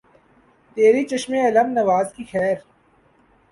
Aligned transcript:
تیری 0.75 1.05
چشم 1.05 1.33
الم 1.35 1.65
نواز 1.79 2.13
کی 2.13 2.25
خیر 2.25 2.57